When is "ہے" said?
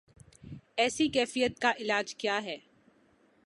2.43-2.57